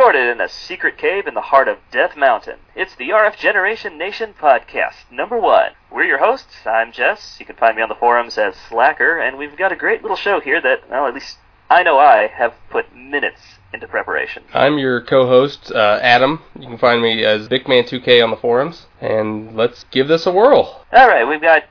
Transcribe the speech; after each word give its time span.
Recorded 0.00 0.30
in 0.30 0.40
a 0.40 0.48
secret 0.48 0.96
cave 0.96 1.26
in 1.26 1.34
the 1.34 1.42
heart 1.42 1.68
of 1.68 1.76
Death 1.92 2.16
Mountain, 2.16 2.56
it's 2.74 2.94
the 2.94 3.10
RF 3.10 3.36
Generation 3.36 3.98
Nation 3.98 4.32
podcast, 4.32 4.94
number 5.10 5.38
one. 5.38 5.72
We're 5.90 6.04
your 6.04 6.16
hosts. 6.16 6.54
I'm 6.64 6.90
Jess. 6.90 7.36
You 7.38 7.44
can 7.44 7.56
find 7.56 7.76
me 7.76 7.82
on 7.82 7.90
the 7.90 7.94
forums 7.94 8.38
as 8.38 8.54
Slacker, 8.70 9.18
and 9.18 9.36
we've 9.36 9.58
got 9.58 9.72
a 9.72 9.76
great 9.76 10.00
little 10.00 10.16
show 10.16 10.40
here 10.40 10.58
that, 10.62 10.88
well, 10.88 11.06
at 11.06 11.12
least 11.12 11.36
I 11.68 11.82
know 11.82 11.98
I 11.98 12.28
have 12.28 12.54
put 12.70 12.96
minutes 12.96 13.42
into 13.74 13.86
preparation. 13.86 14.44
I'm 14.54 14.78
your 14.78 15.02
co-host, 15.02 15.70
uh, 15.70 15.98
Adam. 16.00 16.40
You 16.58 16.68
can 16.68 16.78
find 16.78 17.02
me 17.02 17.22
as 17.22 17.48
VicMan2K 17.48 18.24
on 18.24 18.30
the 18.30 18.38
forums, 18.38 18.86
and 19.02 19.54
let's 19.54 19.84
give 19.90 20.08
this 20.08 20.24
a 20.24 20.32
whirl. 20.32 20.82
All 20.94 21.08
right, 21.08 21.28
we've 21.28 21.42
got 21.42 21.64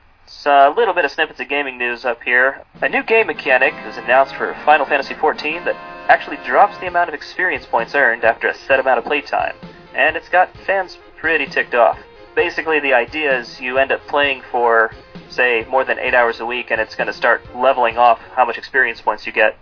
a 0.46 0.70
little 0.70 0.94
bit 0.94 1.04
of 1.04 1.10
snippets 1.10 1.40
of 1.40 1.48
gaming 1.48 1.78
news 1.78 2.04
up 2.04 2.22
here. 2.22 2.62
A 2.80 2.88
new 2.88 3.02
game 3.02 3.26
mechanic 3.26 3.74
was 3.84 3.96
announced 3.96 4.36
for 4.36 4.54
Final 4.64 4.86
Fantasy 4.86 5.14
XIV 5.14 5.64
that 5.64 5.99
actually 6.10 6.38
drops 6.38 6.76
the 6.78 6.88
amount 6.88 7.08
of 7.08 7.14
experience 7.14 7.64
points 7.64 7.94
earned 7.94 8.24
after 8.24 8.48
a 8.48 8.54
set 8.54 8.80
amount 8.80 8.98
of 8.98 9.04
playtime, 9.04 9.54
and 9.94 10.16
it's 10.16 10.28
got 10.28 10.50
fans 10.66 10.98
pretty 11.16 11.46
ticked 11.46 11.72
off. 11.72 11.96
Basically, 12.34 12.80
the 12.80 12.92
idea 12.92 13.38
is 13.38 13.60
you 13.60 13.78
end 13.78 13.92
up 13.92 14.04
playing 14.08 14.42
for, 14.50 14.90
say, 15.28 15.64
more 15.70 15.84
than 15.84 16.00
eight 16.00 16.12
hours 16.12 16.40
a 16.40 16.46
week, 16.46 16.72
and 16.72 16.80
it's 16.80 16.96
going 16.96 17.06
to 17.06 17.12
start 17.12 17.42
leveling 17.54 17.96
off 17.96 18.18
how 18.34 18.44
much 18.44 18.58
experience 18.58 19.00
points 19.00 19.24
you 19.24 19.32
get. 19.32 19.56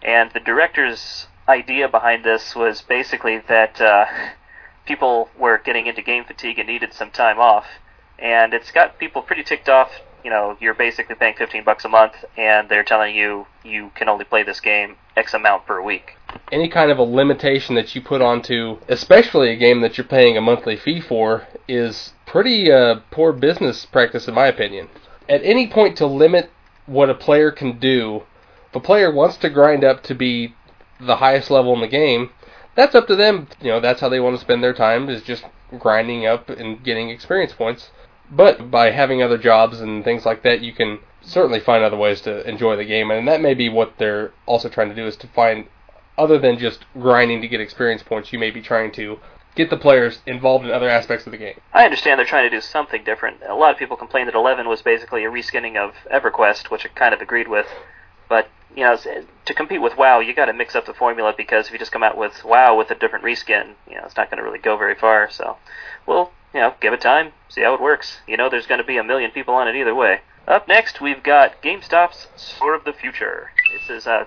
And 0.00 0.30
the 0.30 0.38
director's 0.38 1.26
idea 1.48 1.88
behind 1.88 2.24
this 2.24 2.54
was 2.54 2.80
basically 2.80 3.38
that 3.48 3.80
uh, 3.80 4.04
people 4.86 5.28
were 5.36 5.58
getting 5.58 5.88
into 5.88 6.02
game 6.02 6.24
fatigue 6.24 6.60
and 6.60 6.68
needed 6.68 6.92
some 6.92 7.10
time 7.10 7.40
off, 7.40 7.66
and 8.20 8.54
it's 8.54 8.70
got 8.70 9.00
people 9.00 9.22
pretty 9.22 9.42
ticked 9.42 9.68
off 9.68 9.90
you 10.24 10.30
know, 10.30 10.56
you're 10.58 10.74
basically 10.74 11.14
paying 11.14 11.36
15 11.36 11.64
bucks 11.64 11.84
a 11.84 11.88
month, 11.88 12.14
and 12.36 12.68
they're 12.68 12.82
telling 12.82 13.14
you 13.14 13.46
you 13.62 13.90
can 13.94 14.08
only 14.08 14.24
play 14.24 14.42
this 14.42 14.58
game 14.58 14.96
X 15.16 15.34
amount 15.34 15.66
per 15.66 15.82
week. 15.82 16.16
Any 16.50 16.68
kind 16.68 16.90
of 16.90 16.98
a 16.98 17.02
limitation 17.02 17.74
that 17.76 17.94
you 17.94 18.00
put 18.00 18.22
onto, 18.22 18.78
especially 18.88 19.50
a 19.50 19.56
game 19.56 19.82
that 19.82 19.98
you're 19.98 20.06
paying 20.06 20.36
a 20.36 20.40
monthly 20.40 20.76
fee 20.76 21.00
for, 21.00 21.46
is 21.68 22.14
pretty 22.26 22.72
uh, 22.72 22.96
poor 23.10 23.32
business 23.32 23.84
practice, 23.84 24.26
in 24.26 24.34
my 24.34 24.46
opinion. 24.46 24.88
At 25.28 25.42
any 25.44 25.68
point 25.68 25.96
to 25.98 26.06
limit 26.06 26.50
what 26.86 27.10
a 27.10 27.14
player 27.14 27.50
can 27.50 27.78
do, 27.78 28.22
if 28.70 28.76
a 28.76 28.80
player 28.80 29.12
wants 29.12 29.36
to 29.38 29.50
grind 29.50 29.84
up 29.84 30.02
to 30.04 30.14
be 30.14 30.54
the 30.98 31.16
highest 31.16 31.50
level 31.50 31.74
in 31.74 31.80
the 31.80 31.88
game, 31.88 32.30
that's 32.74 32.94
up 32.94 33.06
to 33.08 33.16
them. 33.16 33.48
You 33.60 33.72
know, 33.72 33.80
that's 33.80 34.00
how 34.00 34.08
they 34.08 34.20
want 34.20 34.36
to 34.36 34.40
spend 34.40 34.62
their 34.62 34.74
time 34.74 35.08
is 35.08 35.22
just 35.22 35.44
grinding 35.78 36.26
up 36.26 36.48
and 36.48 36.82
getting 36.82 37.10
experience 37.10 37.52
points. 37.52 37.90
But 38.30 38.70
by 38.70 38.90
having 38.90 39.22
other 39.22 39.38
jobs 39.38 39.80
and 39.80 40.02
things 40.04 40.24
like 40.24 40.42
that, 40.42 40.60
you 40.60 40.72
can 40.72 41.00
certainly 41.20 41.60
find 41.60 41.84
other 41.84 41.96
ways 41.96 42.20
to 42.22 42.46
enjoy 42.48 42.76
the 42.76 42.84
game, 42.84 43.10
and 43.10 43.26
that 43.28 43.40
may 43.40 43.54
be 43.54 43.68
what 43.68 43.94
they're 43.98 44.32
also 44.46 44.68
trying 44.68 44.88
to 44.88 44.94
do 44.94 45.06
is 45.06 45.16
to 45.16 45.26
find 45.28 45.66
other 46.16 46.38
than 46.38 46.58
just 46.58 46.84
grinding 46.94 47.40
to 47.42 47.48
get 47.48 47.60
experience 47.60 48.02
points. 48.02 48.32
You 48.32 48.38
may 48.38 48.50
be 48.50 48.62
trying 48.62 48.92
to 48.92 49.18
get 49.54 49.70
the 49.70 49.76
players 49.76 50.20
involved 50.26 50.64
in 50.64 50.70
other 50.70 50.88
aspects 50.88 51.26
of 51.26 51.32
the 51.32 51.38
game. 51.38 51.60
I 51.72 51.84
understand 51.84 52.18
they're 52.18 52.26
trying 52.26 52.48
to 52.48 52.56
do 52.56 52.60
something 52.60 53.04
different. 53.04 53.38
A 53.48 53.54
lot 53.54 53.72
of 53.72 53.78
people 53.78 53.96
complained 53.96 54.28
that 54.28 54.34
11 54.34 54.68
was 54.68 54.82
basically 54.82 55.24
a 55.24 55.30
reskinning 55.30 55.76
of 55.76 55.94
EverQuest, 56.12 56.70
which 56.70 56.84
I 56.84 56.88
kind 56.88 57.14
of 57.14 57.20
agreed 57.20 57.48
with. 57.48 57.66
But 58.28 58.48
you 58.74 58.82
know, 58.82 58.96
to 58.96 59.54
compete 59.54 59.80
with 59.80 59.96
WoW, 59.96 60.20
you 60.20 60.34
got 60.34 60.46
to 60.46 60.52
mix 60.52 60.74
up 60.74 60.86
the 60.86 60.94
formula 60.94 61.34
because 61.36 61.66
if 61.66 61.72
you 61.72 61.78
just 61.78 61.92
come 61.92 62.02
out 62.02 62.16
with 62.16 62.44
WoW 62.44 62.76
with 62.76 62.90
a 62.90 62.94
different 62.96 63.24
reskin, 63.24 63.74
you 63.88 63.94
know, 63.94 64.02
it's 64.04 64.16
not 64.16 64.30
going 64.30 64.38
to 64.38 64.44
really 64.44 64.58
go 64.58 64.76
very 64.76 64.96
far. 64.96 65.30
So, 65.30 65.56
we'll 66.06 66.32
you 66.54 66.60
know, 66.60 66.74
give 66.80 66.92
it 66.92 67.00
time, 67.00 67.32
see 67.48 67.62
how 67.62 67.74
it 67.74 67.80
works. 67.80 68.18
You 68.28 68.36
know, 68.36 68.48
there's 68.48 68.66
going 68.66 68.80
to 68.80 68.86
be 68.86 68.96
a 68.96 69.04
million 69.04 69.32
people 69.32 69.54
on 69.54 69.66
it 69.66 69.74
either 69.74 69.94
way. 69.94 70.20
Up 70.46 70.68
next, 70.68 71.00
we've 71.00 71.22
got 71.22 71.60
GameStop's 71.62 72.28
Store 72.36 72.74
of 72.74 72.84
the 72.84 72.92
Future. 72.92 73.50
This 73.72 73.90
is 73.90 74.06
uh, 74.06 74.26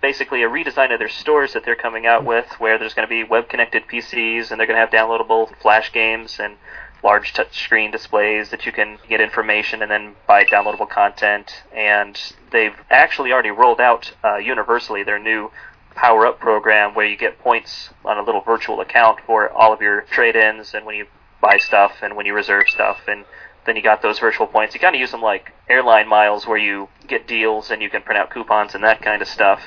basically 0.00 0.42
a 0.42 0.48
redesign 0.48 0.92
of 0.92 0.98
their 0.98 1.08
stores 1.08 1.54
that 1.54 1.64
they're 1.64 1.74
coming 1.74 2.06
out 2.06 2.24
with, 2.24 2.46
where 2.58 2.78
there's 2.78 2.94
going 2.94 3.08
to 3.08 3.10
be 3.10 3.24
web-connected 3.24 3.84
PCs, 3.88 4.50
and 4.50 4.60
they're 4.60 4.66
going 4.66 4.76
to 4.76 4.80
have 4.80 4.90
downloadable 4.90 5.56
flash 5.60 5.90
games 5.92 6.38
and 6.38 6.56
large 7.02 7.32
touchscreen 7.32 7.90
displays 7.90 8.50
that 8.50 8.64
you 8.66 8.72
can 8.72 8.98
get 9.08 9.20
information 9.20 9.82
and 9.82 9.90
then 9.90 10.14
buy 10.26 10.44
downloadable 10.44 10.88
content. 10.88 11.62
And 11.74 12.20
they've 12.50 12.76
actually 12.88 13.32
already 13.32 13.50
rolled 13.50 13.80
out 13.80 14.12
uh, 14.22 14.36
universally 14.36 15.02
their 15.02 15.18
new 15.18 15.50
Power 15.94 16.26
Up 16.26 16.40
program, 16.40 16.94
where 16.94 17.06
you 17.06 17.16
get 17.16 17.38
points 17.38 17.90
on 18.04 18.18
a 18.18 18.22
little 18.22 18.40
virtual 18.40 18.80
account 18.80 19.20
for 19.26 19.48
all 19.50 19.72
of 19.72 19.80
your 19.80 20.02
trade-ins, 20.02 20.74
and 20.74 20.84
when 20.84 20.96
you 20.96 21.06
buy 21.44 21.58
stuff 21.58 21.92
and 22.02 22.16
when 22.16 22.26
you 22.26 22.34
reserve 22.34 22.68
stuff 22.68 23.00
and 23.06 23.24
then 23.66 23.76
you 23.76 23.82
got 23.82 24.02
those 24.02 24.18
virtual 24.18 24.46
points. 24.46 24.74
You 24.74 24.80
kind 24.80 24.94
of 24.94 25.00
use 25.00 25.10
them 25.10 25.22
like 25.22 25.52
airline 25.68 26.08
miles 26.08 26.46
where 26.46 26.58
you 26.58 26.88
get 27.06 27.26
deals 27.26 27.70
and 27.70 27.82
you 27.82 27.90
can 27.90 28.02
print 28.02 28.18
out 28.18 28.30
coupons 28.30 28.74
and 28.74 28.84
that 28.84 29.02
kind 29.02 29.22
of 29.22 29.28
stuff. 29.28 29.60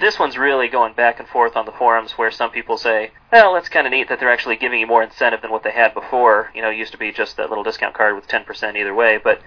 This 0.00 0.18
one's 0.18 0.38
really 0.38 0.68
going 0.68 0.94
back 0.94 1.18
and 1.18 1.28
forth 1.28 1.56
on 1.56 1.66
the 1.66 1.72
forums 1.72 2.12
where 2.12 2.30
some 2.30 2.50
people 2.50 2.78
say, 2.78 3.10
well, 3.32 3.54
that's 3.54 3.68
kind 3.68 3.86
of 3.86 3.90
neat 3.90 4.08
that 4.08 4.20
they're 4.20 4.32
actually 4.32 4.56
giving 4.56 4.80
you 4.80 4.86
more 4.86 5.02
incentive 5.02 5.42
than 5.42 5.50
what 5.50 5.64
they 5.64 5.72
had 5.72 5.92
before. 5.92 6.50
You 6.54 6.62
know, 6.62 6.70
it 6.70 6.76
used 6.76 6.92
to 6.92 6.98
be 6.98 7.10
just 7.10 7.36
that 7.36 7.48
little 7.48 7.64
discount 7.64 7.94
card 7.94 8.14
with 8.14 8.28
10% 8.28 8.76
either 8.76 8.94
way, 8.94 9.18
but 9.22 9.40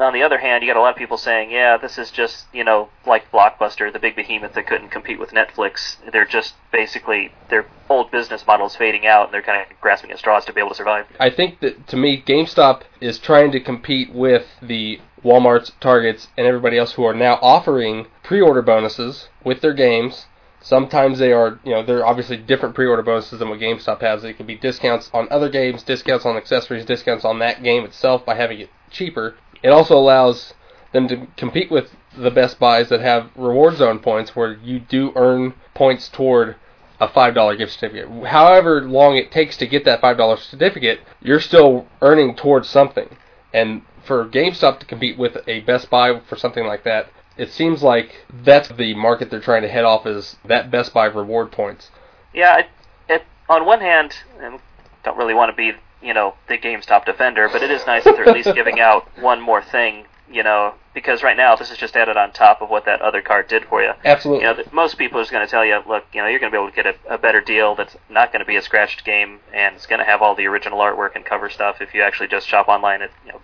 on 0.00 0.12
the 0.12 0.22
other 0.22 0.38
hand, 0.38 0.62
you 0.62 0.68
got 0.72 0.78
a 0.78 0.80
lot 0.80 0.90
of 0.90 0.96
people 0.96 1.16
saying, 1.16 1.50
yeah, 1.50 1.76
this 1.76 1.98
is 1.98 2.10
just, 2.10 2.46
you 2.52 2.64
know, 2.64 2.88
like 3.06 3.30
Blockbuster, 3.32 3.92
the 3.92 3.98
big 3.98 4.14
behemoth 4.14 4.54
that 4.54 4.66
couldn't 4.66 4.90
compete 4.90 5.18
with 5.18 5.30
Netflix. 5.30 5.96
They're 6.12 6.24
just 6.24 6.54
basically, 6.72 7.32
their 7.50 7.66
old 7.88 8.10
business 8.10 8.46
model 8.46 8.66
is 8.66 8.76
fading 8.76 9.06
out 9.06 9.26
and 9.26 9.34
they're 9.34 9.42
kind 9.42 9.60
of 9.60 9.80
grasping 9.80 10.10
at 10.10 10.18
straws 10.18 10.44
to 10.44 10.52
be 10.52 10.60
able 10.60 10.70
to 10.70 10.76
survive. 10.76 11.06
I 11.18 11.30
think 11.30 11.60
that, 11.60 11.88
to 11.88 11.96
me, 11.96 12.22
GameStop 12.24 12.82
is 13.00 13.18
trying 13.18 13.50
to 13.52 13.60
compete 13.60 14.12
with 14.12 14.46
the 14.62 15.00
Walmarts, 15.24 15.72
Targets, 15.80 16.28
and 16.36 16.46
everybody 16.46 16.78
else 16.78 16.92
who 16.92 17.04
are 17.04 17.14
now 17.14 17.38
offering 17.42 18.06
pre 18.22 18.40
order 18.40 18.62
bonuses 18.62 19.28
with 19.44 19.60
their 19.60 19.74
games. 19.74 20.26
Sometimes 20.60 21.18
they 21.18 21.32
are, 21.32 21.60
you 21.64 21.70
know, 21.70 21.84
they're 21.84 22.04
obviously 22.04 22.36
different 22.36 22.74
pre-order 22.74 23.02
bonuses 23.02 23.38
than 23.38 23.48
what 23.48 23.60
GameStop 23.60 24.00
has. 24.00 24.24
It 24.24 24.34
could 24.34 24.46
be 24.46 24.56
discounts 24.56 25.08
on 25.14 25.28
other 25.30 25.48
games, 25.48 25.84
discounts 25.84 26.26
on 26.26 26.36
accessories, 26.36 26.84
discounts 26.84 27.24
on 27.24 27.38
that 27.38 27.62
game 27.62 27.84
itself 27.84 28.26
by 28.26 28.34
having 28.34 28.58
it 28.60 28.70
cheaper. 28.90 29.36
It 29.62 29.70
also 29.70 29.96
allows 29.96 30.54
them 30.92 31.08
to 31.08 31.26
compete 31.36 31.70
with 31.70 31.90
the 32.16 32.30
Best 32.30 32.58
Buys 32.58 32.88
that 32.88 33.00
have 33.00 33.30
reward 33.36 33.76
zone 33.76 33.98
points 33.98 34.34
where 34.34 34.52
you 34.52 34.80
do 34.80 35.12
earn 35.14 35.54
points 35.74 36.08
toward 36.08 36.56
a 37.00 37.08
$5 37.08 37.58
gift 37.58 37.72
certificate. 37.72 38.08
However 38.26 38.82
long 38.82 39.16
it 39.16 39.30
takes 39.30 39.56
to 39.58 39.66
get 39.66 39.84
that 39.84 40.00
$5 40.00 40.38
certificate, 40.38 41.00
you're 41.20 41.40
still 41.40 41.86
earning 42.02 42.34
towards 42.34 42.68
something. 42.68 43.16
And 43.52 43.82
for 44.04 44.26
GameStop 44.26 44.80
to 44.80 44.86
compete 44.86 45.18
with 45.18 45.36
a 45.46 45.60
Best 45.60 45.90
Buy 45.90 46.20
for 46.20 46.36
something 46.36 46.66
like 46.66 46.84
that, 46.84 47.10
it 47.36 47.52
seems 47.52 47.82
like 47.82 48.26
that's 48.42 48.68
the 48.68 48.94
market 48.94 49.30
they're 49.30 49.40
trying 49.40 49.62
to 49.62 49.68
head 49.68 49.84
off 49.84 50.06
is 50.06 50.36
that 50.44 50.70
Best 50.70 50.92
Buy 50.92 51.06
reward 51.06 51.52
points. 51.52 51.90
Yeah, 52.34 52.58
it, 52.58 52.66
it, 53.08 53.22
on 53.48 53.64
one 53.64 53.80
hand, 53.80 54.14
I 54.40 54.58
don't 55.04 55.16
really 55.16 55.34
want 55.34 55.50
to 55.50 55.56
be 55.56 55.78
you 56.02 56.14
know, 56.14 56.34
the 56.48 56.58
GameStop 56.58 57.04
defender, 57.04 57.48
but 57.52 57.62
it 57.62 57.70
is 57.70 57.86
nice 57.86 58.04
that 58.04 58.16
they're 58.16 58.28
at 58.28 58.34
least 58.34 58.54
giving 58.54 58.80
out 58.80 59.08
one 59.20 59.40
more 59.40 59.62
thing, 59.62 60.06
you 60.30 60.42
know, 60.42 60.74
because 60.94 61.22
right 61.22 61.36
now 61.36 61.56
this 61.56 61.70
is 61.70 61.76
just 61.76 61.96
added 61.96 62.16
on 62.16 62.32
top 62.32 62.62
of 62.62 62.70
what 62.70 62.84
that 62.84 63.00
other 63.02 63.20
card 63.22 63.48
did 63.48 63.64
for 63.64 63.82
you. 63.82 63.92
Absolutely. 64.04 64.46
You 64.46 64.54
know, 64.54 64.62
most 64.72 64.98
people 64.98 65.18
are 65.18 65.22
just 65.22 65.32
going 65.32 65.44
to 65.44 65.50
tell 65.50 65.64
you, 65.64 65.80
look, 65.88 66.04
you 66.12 66.20
know, 66.20 66.28
you're 66.28 66.40
going 66.40 66.52
to 66.52 66.56
be 66.56 66.60
able 66.60 66.70
to 66.70 66.76
get 66.76 66.86
a, 66.86 67.14
a 67.14 67.18
better 67.18 67.40
deal 67.40 67.74
that's 67.74 67.96
not 68.08 68.32
going 68.32 68.40
to 68.40 68.46
be 68.46 68.56
a 68.56 68.62
scratched 68.62 69.04
game 69.04 69.40
and 69.52 69.76
it's 69.76 69.86
going 69.86 69.98
to 69.98 70.04
have 70.04 70.22
all 70.22 70.34
the 70.34 70.46
original 70.46 70.78
artwork 70.78 71.16
and 71.16 71.24
cover 71.24 71.50
stuff 71.50 71.76
if 71.80 71.94
you 71.94 72.02
actually 72.02 72.28
just 72.28 72.46
shop 72.46 72.68
online 72.68 73.02
at, 73.02 73.10
you 73.26 73.32
know, 73.32 73.40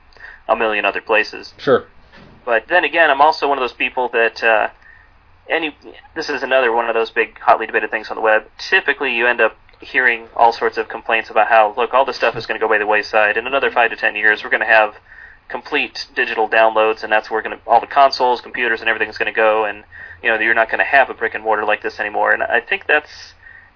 a 0.48 0.56
million 0.56 0.84
other 0.84 1.00
places. 1.00 1.54
Sure. 1.59 1.87
But 2.44 2.69
then 2.69 2.84
again, 2.84 3.10
I'm 3.10 3.20
also 3.20 3.48
one 3.48 3.59
of 3.59 3.62
those 3.62 3.72
people 3.72 4.10
that 4.10 4.43
uh, 4.43 4.69
any 5.48 5.76
this 6.14 6.28
is 6.28 6.43
another 6.43 6.72
one 6.72 6.88
of 6.88 6.94
those 6.94 7.10
big 7.10 7.38
hotly 7.38 7.66
debated 7.66 7.91
things 7.91 8.09
on 8.10 8.16
the 8.16 8.22
web. 8.22 8.44
Typically, 8.59 9.14
you 9.14 9.26
end 9.26 9.41
up 9.41 9.56
hearing 9.80 10.28
all 10.36 10.52
sorts 10.52 10.78
of 10.78 10.88
complaints 10.88 11.30
about 11.30 11.48
how 11.48 11.74
look 11.76 11.94
all 11.94 12.04
this 12.04 12.16
stuff 12.16 12.36
is 12.36 12.46
going 12.46 12.58
to 12.58 12.64
go 12.64 12.68
by 12.68 12.78
the 12.78 12.86
wayside. 12.86 13.36
In 13.36 13.46
another 13.46 13.70
five 13.70 13.90
to 13.90 13.96
ten 13.96 14.16
years, 14.16 14.42
we're 14.42 14.50
going 14.50 14.60
to 14.60 14.66
have 14.66 14.94
complete 15.49 16.06
digital 16.14 16.49
downloads, 16.49 17.02
and 17.02 17.12
that's 17.12 17.31
where 17.31 17.43
going 17.43 17.58
to 17.58 17.64
all 17.66 17.81
the 17.81 17.87
consoles, 17.87 18.40
computers, 18.40 18.81
and 18.81 18.88
everything's 18.88 19.19
going 19.19 19.32
to 19.32 19.37
go, 19.37 19.64
and 19.64 19.84
you 20.22 20.28
know 20.28 20.38
you're 20.38 20.54
not 20.54 20.69
going 20.69 20.78
to 20.78 20.84
have 20.84 21.10
a 21.10 21.14
brick 21.14 21.34
and 21.34 21.44
mortar 21.44 21.64
like 21.64 21.82
this 21.82 22.00
anymore. 22.00 22.32
And 22.32 22.43
I 22.43 22.60
think 22.60 22.87
that's 22.87 23.34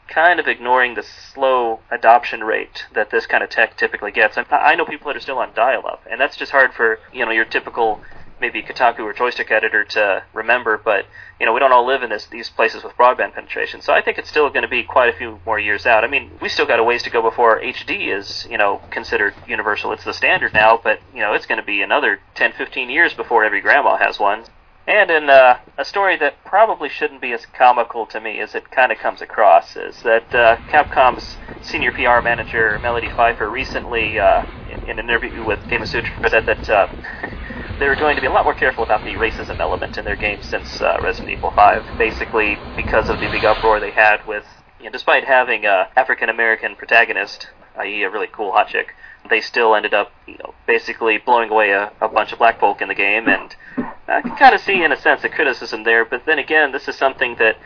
kind 0.08 0.40
of 0.40 0.48
ignoring 0.48 0.94
the 0.94 1.02
slow 1.02 1.80
adoption 1.90 2.42
rate 2.42 2.86
that 2.94 3.10
this 3.10 3.26
kind 3.26 3.44
of 3.44 3.50
tech 3.50 3.76
typically 3.76 4.10
gets. 4.10 4.38
I 4.50 4.74
know 4.74 4.86
people 4.86 5.08
that 5.08 5.16
are 5.16 5.20
still 5.20 5.38
on 5.38 5.52
dial-up, 5.54 6.02
and 6.10 6.20
that's 6.20 6.36
just 6.36 6.52
hard 6.52 6.72
for 6.72 6.98
you 7.12 7.24
know 7.24 7.30
your 7.30 7.44
typical 7.44 8.00
maybe 8.40 8.62
Kotaku 8.62 9.00
or 9.00 9.14
Joystiq 9.14 9.50
editor 9.50 9.84
to 9.84 10.22
remember, 10.32 10.78
but 10.78 11.06
you 11.40 11.46
know 11.46 11.52
we 11.52 11.60
don't 11.60 11.72
all 11.72 11.86
live 11.86 12.02
in 12.02 12.10
this 12.10 12.26
these 12.26 12.48
places 12.48 12.82
with 12.84 12.96
broadband 12.96 13.34
penetration. 13.34 13.80
So 13.82 13.92
I 13.92 14.02
think 14.02 14.18
it's 14.18 14.28
still 14.28 14.48
going 14.50 14.62
to 14.62 14.68
be 14.68 14.82
quite 14.82 15.12
a 15.12 15.16
few 15.16 15.40
more 15.46 15.58
years 15.58 15.86
out. 15.86 16.04
I 16.04 16.08
mean, 16.08 16.30
we 16.40 16.48
still 16.48 16.66
got 16.66 16.78
a 16.78 16.84
ways 16.84 17.02
to 17.04 17.10
go 17.10 17.22
before 17.22 17.60
HD 17.60 18.14
is 18.16 18.46
you 18.50 18.58
know 18.58 18.82
considered 18.90 19.34
universal. 19.46 19.92
It's 19.92 20.04
the 20.04 20.14
standard 20.14 20.54
now, 20.54 20.80
but 20.82 21.00
you 21.14 21.20
know 21.20 21.34
it's 21.34 21.46
going 21.46 21.60
to 21.60 21.66
be 21.66 21.82
another 21.82 22.20
10, 22.34 22.52
15 22.52 22.90
years 22.90 23.14
before 23.14 23.44
every 23.44 23.60
grandma 23.60 23.96
has 23.96 24.18
one. 24.18 24.44
And 24.88 25.10
in 25.10 25.28
uh, 25.28 25.58
a 25.76 25.84
story 25.84 26.16
that 26.16 26.42
probably 26.46 26.88
shouldn't 26.88 27.20
be 27.20 27.32
as 27.32 27.44
comical 27.44 28.06
to 28.06 28.20
me 28.22 28.40
as 28.40 28.54
it 28.54 28.70
kind 28.70 28.90
of 28.90 28.96
comes 28.96 29.20
across 29.20 29.76
is 29.76 30.00
that 30.00 30.34
uh, 30.34 30.56
Capcom's 30.70 31.36
senior 31.60 31.92
PR 31.92 32.22
manager 32.24 32.78
Melody 32.80 33.10
Pfeiffer 33.10 33.50
recently, 33.50 34.18
uh, 34.18 34.44
in, 34.72 34.92
in, 34.92 34.98
an 34.98 35.10
interview 35.10 35.44
with 35.44 35.58
Gamasutra, 35.68 36.30
said 36.30 36.46
that 36.46 36.70
uh, 36.70 36.86
they're 37.78 37.96
going 37.96 38.16
to 38.16 38.20
be 38.20 38.26
a 38.26 38.32
lot 38.32 38.44
more 38.44 38.54
careful 38.54 38.84
about 38.84 39.04
the 39.04 39.10
racism 39.14 39.60
element 39.60 39.98
in 39.98 40.04
their 40.04 40.16
games 40.16 40.46
since 40.46 40.80
uh, 40.80 40.96
Resident 41.02 41.30
Evil 41.30 41.52
5. 41.54 41.84
Basically, 41.98 42.56
because 42.76 43.08
of 43.08 43.20
the 43.20 43.28
big 43.30 43.44
uproar 43.44 43.80
they 43.80 43.90
had 43.92 44.26
with 44.26 44.44
you 44.78 44.86
know, 44.86 44.90
despite 44.90 45.24
having 45.24 45.64
a 45.64 45.88
African 45.96 46.28
American 46.28 46.76
protagonist, 46.76 47.48
i.e., 47.76 48.02
a 48.02 48.10
really 48.10 48.28
cool 48.28 48.52
hot 48.52 48.68
chick, 48.68 48.94
they 49.28 49.40
still 49.40 49.74
ended 49.74 49.94
up, 49.94 50.12
you 50.26 50.38
know, 50.38 50.54
basically 50.66 51.18
blowing 51.18 51.50
away 51.50 51.70
a, 51.70 51.92
a 52.00 52.08
bunch 52.08 52.32
of 52.32 52.38
black 52.38 52.60
folk 52.60 52.80
in 52.80 52.88
the 52.88 52.94
game, 52.94 53.28
and 53.28 53.54
I 54.06 54.22
can 54.22 54.36
kind 54.36 54.54
of 54.54 54.60
see, 54.60 54.82
in 54.82 54.92
a 54.92 54.96
sense, 54.96 55.22
the 55.22 55.28
criticism 55.28 55.84
there. 55.84 56.04
But 56.04 56.24
then 56.26 56.38
again, 56.38 56.72
this 56.72 56.88
is 56.88 56.96
something 56.96 57.36
that 57.38 57.58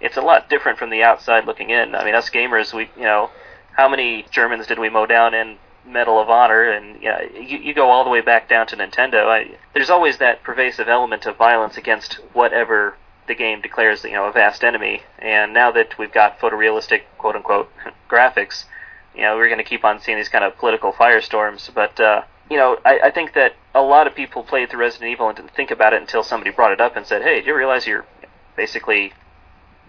it's 0.00 0.16
a 0.16 0.22
lot 0.22 0.48
different 0.48 0.78
from 0.78 0.90
the 0.90 1.02
outside 1.02 1.44
looking 1.44 1.70
in. 1.70 1.94
I 1.94 2.04
mean, 2.04 2.14
us 2.14 2.30
gamers, 2.30 2.72
we, 2.72 2.90
you 2.96 3.02
know, 3.02 3.30
how 3.72 3.88
many 3.88 4.26
Germans 4.30 4.66
did 4.66 4.78
we 4.78 4.88
mow 4.88 5.06
down 5.06 5.34
in 5.34 5.58
Medal 5.86 6.20
of 6.20 6.28
Honor, 6.28 6.70
and 6.70 7.00
know, 7.02 7.18
you, 7.34 7.58
you 7.58 7.74
go 7.74 7.90
all 7.90 8.04
the 8.04 8.10
way 8.10 8.20
back 8.20 8.48
down 8.48 8.66
to 8.68 8.76
Nintendo. 8.76 9.26
I, 9.26 9.56
there's 9.74 9.90
always 9.90 10.18
that 10.18 10.42
pervasive 10.42 10.88
element 10.88 11.26
of 11.26 11.36
violence 11.36 11.76
against 11.76 12.14
whatever 12.32 12.96
the 13.26 13.34
game 13.34 13.60
declares, 13.60 14.04
you 14.04 14.12
know, 14.12 14.26
a 14.26 14.32
vast 14.32 14.64
enemy. 14.64 15.02
And 15.18 15.54
now 15.54 15.70
that 15.72 15.98
we've 15.98 16.12
got 16.12 16.38
photorealistic, 16.38 17.02
quote 17.18 17.36
unquote, 17.36 17.70
graphics, 18.10 18.64
you 19.14 19.22
know, 19.22 19.36
we're 19.36 19.46
going 19.46 19.58
to 19.58 19.64
keep 19.64 19.84
on 19.84 20.00
seeing 20.00 20.18
these 20.18 20.28
kind 20.28 20.44
of 20.44 20.56
political 20.58 20.92
firestorms. 20.92 21.72
But 21.72 21.98
uh, 22.00 22.22
you 22.50 22.56
know, 22.56 22.78
I, 22.84 23.00
I 23.04 23.10
think 23.10 23.34
that 23.34 23.54
a 23.74 23.80
lot 23.80 24.06
of 24.06 24.14
people 24.14 24.42
played 24.42 24.70
through 24.70 24.80
Resident 24.80 25.10
Evil 25.10 25.28
and 25.28 25.36
didn't 25.36 25.54
think 25.54 25.70
about 25.70 25.92
it 25.92 26.00
until 26.00 26.22
somebody 26.22 26.50
brought 26.50 26.72
it 26.72 26.80
up 26.80 26.96
and 26.96 27.06
said, 27.06 27.22
"Hey, 27.22 27.40
do 27.40 27.46
you 27.46 27.56
realize 27.56 27.86
you're 27.86 28.06
basically 28.56 29.12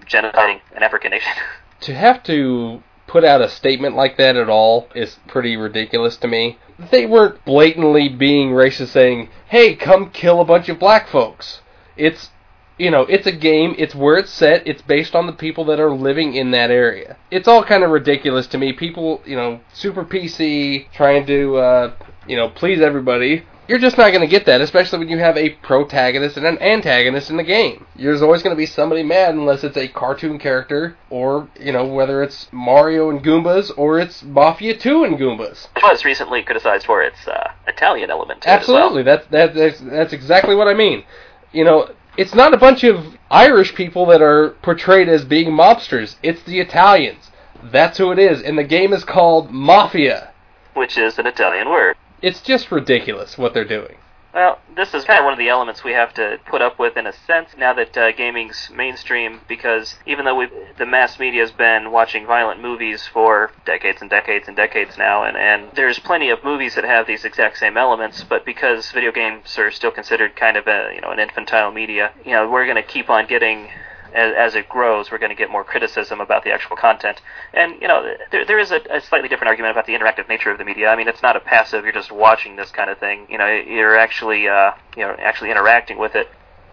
genociding 0.06 0.62
an 0.76 0.84
African 0.84 1.12
nation?" 1.12 1.32
to 1.82 1.96
have 1.96 2.22
to 2.24 2.84
put 3.12 3.26
out 3.26 3.42
a 3.42 3.50
statement 3.50 3.94
like 3.94 4.16
that 4.16 4.38
at 4.38 4.48
all 4.48 4.88
is 4.96 5.20
pretty 5.28 5.58
ridiculous 5.58 6.16
to 6.16 6.28
me. 6.30 6.58
They 6.92 7.06
weren't 7.06 7.44
blatantly 7.44 8.08
being 8.08 8.52
racist 8.52 8.88
saying, 8.88 9.28
"Hey, 9.50 9.76
come 9.76 10.12
kill 10.12 10.40
a 10.40 10.46
bunch 10.46 10.70
of 10.70 10.80
black 10.80 11.10
folks." 11.10 11.60
It's 11.98 12.30
you 12.78 12.90
know, 12.90 13.02
it's 13.02 13.28
a 13.28 13.32
game, 13.32 13.76
it's 13.78 13.94
where 13.94 14.18
it's 14.18 14.32
set, 14.32 14.66
it's 14.66 14.82
based 14.82 15.14
on 15.14 15.28
the 15.28 15.34
people 15.34 15.66
that 15.66 15.80
are 15.80 15.92
living 15.92 16.34
in 16.34 16.50
that 16.52 16.72
area. 16.72 17.18
It's 17.30 17.48
all 17.48 17.64
kind 17.64 17.84
of 17.84 17.92
ridiculous 17.92 18.48
to 18.48 18.58
me. 18.58 18.74
People, 18.74 19.22
you 19.24 19.36
know, 19.36 19.60
super 19.74 20.04
PC 20.04 20.88
trying 20.92 21.28
to 21.28 21.58
uh, 21.58 21.94
you 22.28 22.38
know, 22.38 22.50
please 22.50 22.80
everybody. 22.82 23.44
You're 23.72 23.80
just 23.80 23.98
not 23.98 24.10
going 24.10 24.20
to 24.20 24.28
get 24.28 24.48
that, 24.48 24.60
especially 24.60 25.00
when 25.00 25.08
you 25.08 25.20
have 25.20 25.38
a 25.38 25.52
protagonist 25.52 26.36
and 26.36 26.46
an 26.46 26.62
antagonist 26.62 27.30
in 27.30 27.38
the 27.38 27.44
game. 27.44 27.86
There's 27.96 28.22
always 28.22 28.44
going 28.44 28.54
to 28.54 28.58
be 28.58 28.66
somebody 28.66 29.02
mad 29.02 29.34
unless 29.34 29.64
it's 29.64 29.78
a 29.78 29.88
cartoon 29.88 30.40
character, 30.40 30.98
or, 31.10 31.48
you 31.58 31.72
know, 31.72 31.86
whether 31.86 32.22
it's 32.22 32.50
Mario 32.52 33.10
and 33.10 33.24
Goombas, 33.24 33.72
or 33.78 33.98
it's 33.98 34.24
Mafia 34.24 34.78
2 34.78 35.06
and 35.06 35.18
Goombas. 35.18 35.70
It 35.78 35.84
was 35.84 36.04
recently 36.04 36.44
criticized 36.44 36.86
for 36.86 37.02
its 37.02 37.26
uh, 37.26 37.54
Italian 37.66 38.10
element. 38.10 38.46
Absolutely, 38.46 39.04
well. 39.04 39.18
that's, 39.18 39.28
that, 39.28 39.54
that's, 39.54 39.80
that's 39.80 40.12
exactly 40.12 40.54
what 40.54 40.68
I 40.68 40.74
mean. 40.74 41.06
You 41.54 41.64
know, 41.64 41.92
it's 42.18 42.36
not 42.36 42.54
a 42.54 42.58
bunch 42.58 42.84
of 42.84 43.16
Irish 43.30 43.74
people 43.74 44.06
that 44.08 44.22
are 44.22 44.50
portrayed 44.64 45.08
as 45.08 45.24
being 45.24 45.50
mobsters, 45.50 46.18
it's 46.22 46.44
the 46.44 46.60
Italians. 46.60 47.32
That's 47.64 48.00
who 48.00 48.12
it 48.12 48.20
is, 48.20 48.42
and 48.42 48.58
the 48.58 48.66
game 48.66 48.92
is 48.92 49.06
called 49.06 49.50
Mafia. 49.50 50.34
Which 50.74 50.98
is 50.98 51.18
an 51.18 51.26
Italian 51.26 51.70
word 51.70 51.96
it's 52.22 52.42
just 52.42 52.72
ridiculous 52.72 53.38
what 53.38 53.54
they're 53.54 53.66
doing. 53.66 53.98
Well, 54.34 54.60
this 54.78 54.94
is 54.94 55.04
kind 55.04 55.20
of 55.20 55.26
one 55.26 55.34
of 55.34 55.40
the 55.40 55.50
elements 55.50 55.84
we 55.84 55.92
have 55.92 56.14
to 56.14 56.40
put 56.46 56.62
up 56.62 56.80
with 56.80 56.96
in 56.96 57.06
a 57.06 57.12
sense 57.12 57.50
now 57.58 57.74
that 57.74 57.98
uh, 57.98 58.14
gaming's 58.14 58.70
mainstream 58.74 59.42
because 59.48 59.96
even 60.06 60.24
though 60.24 60.36
we 60.36 60.48
the 60.78 60.86
mass 60.86 61.20
media 61.20 61.42
has 61.42 61.52
been 61.52 61.92
watching 61.92 62.26
violent 62.26 62.62
movies 62.62 63.06
for 63.12 63.52
decades 63.66 64.00
and 64.00 64.10
decades 64.10 64.48
and 64.48 64.56
decades 64.56 64.98
now 64.98 65.26
and, 65.26 65.36
and 65.36 65.70
there's 65.76 66.00
plenty 66.00 66.30
of 66.30 66.42
movies 66.46 66.76
that 66.76 66.86
have 66.86 67.08
these 67.08 67.26
exact 67.26 67.58
same 67.58 67.76
elements 67.76 68.24
but 68.24 68.46
because 68.46 68.90
video 68.92 69.12
games 69.12 69.58
are 69.58 69.70
still 69.70 69.92
considered 69.92 70.34
kind 70.38 70.56
of 70.56 70.66
a 70.66 70.92
you 70.96 71.02
know 71.02 71.12
an 71.12 71.20
infantile 71.20 71.72
media 71.72 72.14
you 72.26 72.32
know 72.32 72.50
we're 72.50 72.66
going 72.66 72.78
to 72.78 72.84
keep 72.84 73.10
on 73.10 73.28
getting 73.28 73.68
as, 74.14 74.34
as 74.36 74.56
it 74.56 74.70
grows, 74.70 75.12
we're 75.12 75.18
going 75.18 75.30
to 75.30 75.36
get 75.36 75.50
more 75.50 75.64
criticism 75.64 76.22
about 76.22 76.44
the 76.44 76.52
actual 76.52 76.76
content. 76.76 77.22
And 77.54 77.82
you 77.82 77.88
know, 77.88 78.16
there, 78.32 78.46
there 78.46 78.60
is 78.60 78.72
a, 78.72 78.82
a 78.90 79.02
slightly 79.02 79.30
different 79.30 79.50
argument 79.50 79.72
about 79.72 79.86
the 79.86 79.94
interactive 79.94 80.28
nature 80.28 80.52
of 80.52 80.58
the 80.58 80.66
media. 80.66 80.90
I 80.90 80.96
mean, 80.96 81.08
it's 81.08 81.22
not 81.22 81.36
a 81.36 81.40
passive; 81.40 81.84
you're 81.84 81.94
just 81.94 82.12
watching 82.12 82.56
this 82.56 82.72
kind 82.72 82.90
of 82.90 82.98
thing. 82.98 83.28
You 83.30 83.38
know, 83.38 83.48
you're 83.48 83.98
actually 83.98 84.48
uh, 84.48 84.72
you 84.96 85.04
know 85.04 85.16
actually 85.20 85.52
interacting 85.52 85.98
with 85.98 86.16
it. 86.16 86.30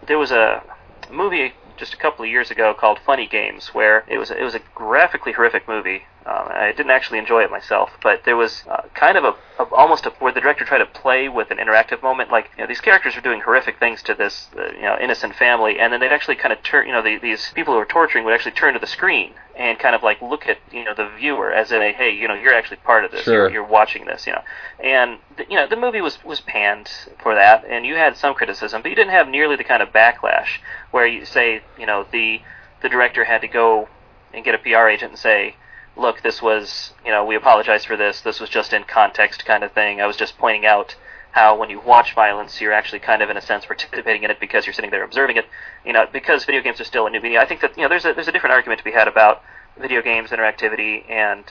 There 0.07 0.17
was 0.17 0.31
a 0.31 0.63
movie 1.11 1.53
just 1.77 1.93
a 1.93 1.97
couple 1.97 2.25
of 2.25 2.29
years 2.29 2.51
ago 2.51 2.73
called 2.73 2.99
Funny 3.05 3.27
Games, 3.27 3.73
where 3.73 4.03
it 4.07 4.17
was 4.17 4.31
it 4.31 4.43
was 4.43 4.55
a 4.55 4.61
graphically 4.75 5.31
horrific 5.31 5.67
movie. 5.67 6.03
Um, 6.29 6.47
I 6.51 6.73
didn't 6.75 6.91
actually 6.91 7.17
enjoy 7.17 7.43
it 7.43 7.49
myself, 7.49 7.89
but 8.03 8.23
there 8.23 8.35
was 8.35 8.63
uh, 8.69 8.83
kind 8.93 9.17
of 9.17 9.23
a, 9.23 9.35
a 9.57 9.65
almost 9.73 10.05
a, 10.05 10.11
where 10.19 10.31
the 10.31 10.41
director 10.41 10.63
tried 10.63 10.79
to 10.79 10.85
play 10.85 11.27
with 11.27 11.49
an 11.49 11.57
interactive 11.57 12.03
moment. 12.03 12.29
Like 12.29 12.51
you 12.55 12.63
know, 12.63 12.67
these 12.67 12.81
characters 12.81 13.15
are 13.15 13.21
doing 13.21 13.41
horrific 13.41 13.79
things 13.79 14.03
to 14.03 14.13
this 14.13 14.47
uh, 14.55 14.71
you 14.73 14.83
know 14.83 14.97
innocent 15.01 15.33
family, 15.35 15.79
and 15.79 15.91
then 15.91 15.99
they'd 15.99 16.11
actually 16.11 16.35
kind 16.35 16.53
of 16.53 16.61
turn 16.61 16.85
you 16.85 16.91
know 16.91 17.01
the, 17.01 17.17
these 17.17 17.51
people 17.55 17.73
who 17.73 17.79
were 17.79 17.85
torturing 17.85 18.25
would 18.25 18.33
actually 18.33 18.51
turn 18.51 18.75
to 18.75 18.79
the 18.79 18.87
screen 18.87 19.33
and 19.55 19.79
kind 19.79 19.95
of 19.95 20.03
like 20.03 20.21
look 20.21 20.47
at 20.47 20.57
you 20.71 20.83
know 20.83 20.93
the 20.93 21.09
viewer 21.17 21.51
as 21.51 21.71
in 21.71 21.81
a 21.81 21.91
hey 21.91 22.11
you 22.11 22.27
know 22.27 22.35
you're 22.35 22.53
actually 22.53 22.77
part 22.77 23.03
of 23.03 23.11
this 23.11 23.23
sure. 23.23 23.33
you're, 23.33 23.49
you're 23.49 23.63
watching 23.63 24.05
this 24.05 24.25
you 24.27 24.31
know 24.31 24.41
and 24.81 25.17
the, 25.37 25.45
you 25.49 25.55
know 25.55 25.67
the 25.67 25.75
movie 25.75 25.99
was 25.99 26.23
was 26.23 26.39
panned 26.41 26.89
for 27.21 27.35
that 27.35 27.65
and 27.65 27.85
you 27.85 27.95
had 27.95 28.15
some 28.15 28.33
criticism 28.33 28.81
but 28.81 28.89
you 28.89 28.95
didn't 28.95 29.11
have 29.11 29.27
nearly 29.27 29.55
the 29.55 29.63
kind 29.63 29.83
of 29.83 29.89
backlash 29.89 30.59
where 30.91 31.05
you 31.05 31.25
say 31.25 31.61
you 31.77 31.85
know 31.85 32.05
the 32.11 32.41
the 32.81 32.87
director 32.87 33.25
had 33.25 33.41
to 33.41 33.47
go 33.47 33.89
and 34.33 34.45
get 34.45 34.55
a 34.55 34.59
PR 34.59 34.87
agent 34.87 35.11
and 35.11 35.19
say 35.19 35.55
look 35.97 36.21
this 36.21 36.41
was 36.41 36.93
you 37.05 37.11
know 37.11 37.25
we 37.25 37.35
apologize 37.35 37.83
for 37.83 37.97
this 37.97 38.21
this 38.21 38.39
was 38.39 38.49
just 38.49 38.73
in 38.73 38.83
context 38.83 39.45
kind 39.45 39.63
of 39.63 39.71
thing 39.73 39.99
I 40.01 40.07
was 40.07 40.15
just 40.15 40.37
pointing 40.37 40.65
out 40.65 40.95
how 41.31 41.55
when 41.55 41.69
you 41.69 41.79
watch 41.79 42.15
violence, 42.15 42.59
you're 42.59 42.73
actually 42.73 42.99
kind 42.99 43.21
of 43.21 43.29
in 43.29 43.37
a 43.37 43.41
sense 43.41 43.65
participating 43.65 44.23
in 44.23 44.31
it 44.31 44.39
because 44.39 44.65
you're 44.65 44.73
sitting 44.73 44.89
there 44.89 45.03
observing 45.03 45.37
it. 45.37 45.45
You 45.85 45.93
know, 45.93 46.07
because 46.11 46.45
video 46.45 46.61
games 46.61 46.81
are 46.81 46.85
still 46.85 47.05
a 47.05 47.09
new 47.09 47.21
media. 47.21 47.41
I 47.41 47.45
think 47.45 47.61
that 47.61 47.77
you 47.77 47.83
know 47.83 47.89
there's 47.89 48.05
a 48.05 48.13
there's 48.13 48.27
a 48.27 48.31
different 48.31 48.53
argument 48.53 48.79
to 48.79 48.83
be 48.83 48.91
had 48.91 49.07
about 49.07 49.41
video 49.79 50.01
games 50.01 50.31
interactivity 50.31 51.09
and 51.09 51.45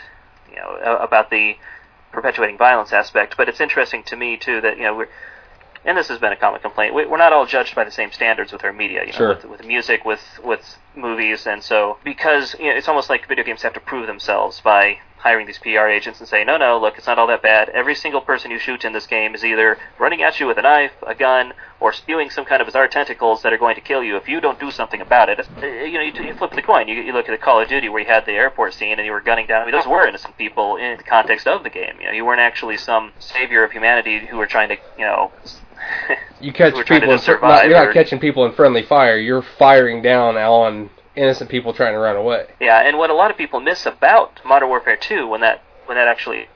you 0.51 0.57
know 0.57 0.99
about 1.01 1.31
the 1.31 1.57
perpetuating 2.13 2.59
violence 2.59 2.93
aspect. 2.93 3.37
But 3.37 3.49
it's 3.49 3.61
interesting 3.61 4.03
to 4.05 4.17
me 4.17 4.37
too 4.37 4.61
that 4.61 4.77
you 4.77 4.83
know 4.83 4.97
we're 4.97 5.09
and 5.89 5.97
this 5.97 6.09
has 6.09 6.19
been 6.19 6.33
a 6.33 6.37
common 6.37 6.61
complaint. 6.61 6.95
We, 6.95 7.05
are 7.05 7.19
not 7.19 7.33
all 7.33 7.47
judged 7.47 7.75
by 7.75 7.85
the 7.85 7.91
same 7.91 8.13
standards 8.13 8.53
with 8.53 8.63
our 8.63 8.73
media, 8.73 9.01
you 9.01 9.13
know, 9.13 9.19
sure. 9.19 9.29
with, 9.35 9.45
with 9.47 9.65
music, 9.65 10.05
with 10.05 10.21
with 10.45 10.79
movies, 10.95 11.47
and 11.47 11.63
so 11.63 11.97
because 12.05 12.55
you 12.59 12.67
know, 12.67 12.77
it's 12.77 12.89
almost 12.89 13.09
like 13.09 13.27
video 13.27 13.45
games 13.45 13.63
have 13.63 13.73
to 13.73 13.81
prove 13.81 14.07
themselves 14.07 14.61
by 14.61 14.99
hiring 15.19 15.47
these 15.47 15.59
PR 15.59 15.89
agents 15.89 16.21
and 16.21 16.29
say, 16.29 16.45
no, 16.45 16.57
no, 16.57 16.79
look, 16.79 16.97
it's 16.97 17.07
not 17.07 17.19
all 17.19 17.27
that 17.27 17.43
bad. 17.43 17.69
Every 17.71 17.95
single 17.95 18.21
person 18.21 18.51
you 18.51 18.59
shoot 18.59 18.85
in 18.85 18.93
this 18.93 19.07
game 19.07 19.35
is 19.35 19.45
either 19.45 19.79
running 19.99 20.23
at 20.23 20.39
you 20.39 20.47
with 20.47 20.59
a 20.59 20.63
knife, 20.63 20.93
a 21.07 21.15
gun, 21.15 21.53
or 21.81 21.93
spewing 21.93 22.31
some 22.31 22.45
kind 22.45 22.63
of 22.63 22.67
bizarre 22.67 22.89
tentacles 22.89 23.43
that 23.43 23.53
are 23.53 23.59
going 23.59 23.75
to 23.75 23.81
kill 23.81 24.03
you 24.03 24.17
if 24.17 24.29
you 24.29 24.41
don't 24.41 24.61
do 24.61 24.71
something 24.71 25.01
about 25.01 25.29
it. 25.29 25.41
Uh, 25.41 25.67
you 25.67 25.95
know, 25.95 26.01
you, 26.01 26.13
you 26.23 26.35
flip 26.35 26.53
the 26.53 26.63
coin. 26.63 26.89
You, 26.89 27.03
you 27.03 27.13
look 27.13 27.29
at 27.29 27.33
the 27.33 27.45
Call 27.45 27.61
of 27.61 27.69
Duty 27.69 27.89
where 27.89 28.01
you 28.01 28.07
had 28.07 28.27
the 28.27 28.33
airport 28.33 28.75
scene 28.75 28.99
and 28.99 29.05
you 29.05 29.13
were 29.13 29.21
gunning 29.21 29.47
down. 29.47 29.63
I 29.63 29.65
mean, 29.65 29.75
those 29.75 29.87
were 29.87 30.07
innocent 30.07 30.37
people 30.39 30.77
in 30.77 30.97
the 30.97 31.03
context 31.03 31.47
of 31.47 31.65
the 31.65 31.71
game. 31.71 31.97
You 32.01 32.07
know, 32.07 32.13
you 32.13 32.25
weren't 32.25 32.41
actually 32.41 32.77
some 32.77 33.13
savior 33.19 33.65
of 33.65 33.73
humanity 33.73 34.25
who 34.27 34.37
were 34.37 34.47
trying 34.47 34.69
to, 34.69 34.77
you 34.97 35.05
know. 35.05 35.33
you 36.41 36.53
catch 36.53 36.75
people. 36.87 37.11
In, 37.11 37.21
not, 37.41 37.69
you're 37.69 37.85
not 37.85 37.93
catching 37.93 38.19
people 38.19 38.47
in 38.47 38.53
friendly 38.53 38.83
fire. 38.83 39.19
You're 39.19 39.45
firing 39.59 40.03
down 40.03 40.37
on 40.37 40.91
innocent 41.17 41.51
people 41.51 41.73
trying 41.73 41.93
to 41.93 41.99
run 41.99 42.17
away. 42.17 42.47
Yeah, 42.61 42.87
and 42.87 42.97
what 42.99 43.11
a 43.11 43.15
lot 43.15 43.31
of 43.31 43.37
people 43.37 43.61
miss 43.61 43.87
about 43.87 44.41
Modern 44.45 44.69
Warfare 44.69 44.97
2 44.97 45.27
when 45.27 45.41
that 45.41 45.63
when 45.87 45.97
that 45.97 46.09
actually 46.09 46.49